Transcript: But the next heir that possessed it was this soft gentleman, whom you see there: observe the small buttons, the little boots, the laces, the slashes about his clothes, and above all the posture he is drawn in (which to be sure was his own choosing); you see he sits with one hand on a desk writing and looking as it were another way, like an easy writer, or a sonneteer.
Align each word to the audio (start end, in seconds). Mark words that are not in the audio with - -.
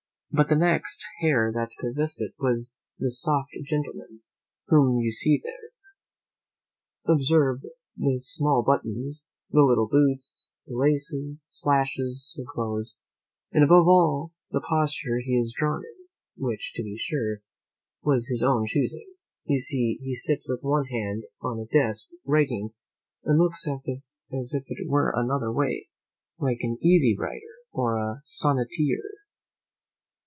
But 0.33 0.47
the 0.47 0.55
next 0.55 1.03
heir 1.21 1.51
that 1.53 1.71
possessed 1.81 2.21
it 2.21 2.31
was 2.39 2.73
this 2.97 3.19
soft 3.21 3.49
gentleman, 3.65 4.21
whom 4.69 4.95
you 4.95 5.11
see 5.11 5.41
there: 5.43 5.73
observe 7.13 7.63
the 7.97 8.17
small 8.21 8.63
buttons, 8.63 9.25
the 9.49 9.59
little 9.63 9.89
boots, 9.89 10.47
the 10.65 10.73
laces, 10.77 11.41
the 11.41 11.49
slashes 11.49 12.33
about 12.39 12.45
his 12.45 12.53
clothes, 12.53 12.97
and 13.51 13.61
above 13.65 13.89
all 13.89 14.31
the 14.51 14.61
posture 14.61 15.19
he 15.21 15.37
is 15.37 15.53
drawn 15.53 15.83
in 15.83 16.07
(which 16.37 16.71
to 16.75 16.81
be 16.81 16.95
sure 16.95 17.41
was 18.01 18.29
his 18.29 18.41
own 18.41 18.65
choosing); 18.65 19.13
you 19.43 19.59
see 19.59 19.99
he 20.01 20.15
sits 20.15 20.47
with 20.47 20.63
one 20.63 20.85
hand 20.85 21.23
on 21.41 21.59
a 21.59 21.65
desk 21.65 22.07
writing 22.23 22.69
and 23.25 23.37
looking 23.37 24.01
as 24.31 24.53
it 24.53 24.63
were 24.87 25.11
another 25.13 25.51
way, 25.51 25.89
like 26.39 26.59
an 26.61 26.77
easy 26.81 27.17
writer, 27.19 27.57
or 27.73 27.97
a 27.97 28.19
sonneteer. 28.23 29.01